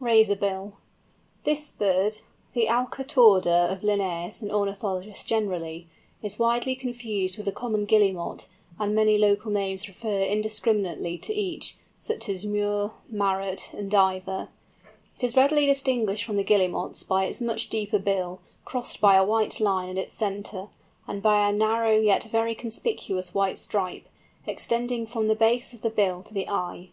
RAZORBILL. 0.00 0.72
This 1.44 1.70
bird, 1.70 2.16
the 2.54 2.66
Alca 2.66 3.04
torda 3.04 3.68
of 3.70 3.82
Linnæus 3.82 4.42
and 4.42 4.50
ornithologists 4.50 5.22
generally, 5.22 5.86
is 6.24 6.40
widely 6.40 6.74
confused 6.74 7.36
with 7.36 7.46
the 7.46 7.52
Common 7.52 7.84
Guillemot, 7.84 8.48
and 8.80 8.96
many 8.96 9.16
local 9.16 9.52
names 9.52 9.86
refer 9.86 10.22
indiscriminately 10.22 11.18
to 11.18 11.32
each—such 11.32 12.28
as 12.28 12.44
Murre, 12.44 12.94
Marrot, 13.08 13.70
and 13.72 13.88
Diver. 13.88 14.48
It 15.18 15.22
is 15.22 15.36
readily 15.36 15.66
distinguished 15.66 16.24
from 16.24 16.34
the 16.34 16.42
Guillemots 16.42 17.04
by 17.04 17.24
its 17.26 17.40
much 17.40 17.68
deeper 17.68 18.00
bill, 18.00 18.40
crossed 18.64 19.00
by 19.00 19.14
a 19.14 19.24
white 19.24 19.60
line 19.60 19.88
at 19.90 19.98
its 19.98 20.12
centre, 20.14 20.66
and 21.06 21.22
by 21.22 21.48
a 21.48 21.52
narrow 21.52 21.96
yet 21.96 22.24
very 22.24 22.56
conspicuous 22.56 23.34
white 23.34 23.56
stripe, 23.56 24.08
extending 24.48 25.06
from 25.06 25.28
the 25.28 25.36
base 25.36 25.72
of 25.72 25.82
the 25.82 25.90
bill 25.90 26.24
to 26.24 26.34
the 26.34 26.48
eye. 26.48 26.88